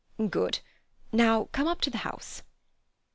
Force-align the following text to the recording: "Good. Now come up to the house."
"Good. 0.31 0.61
Now 1.11 1.47
come 1.51 1.67
up 1.67 1.79
to 1.81 1.91
the 1.91 1.99
house." 1.99 2.41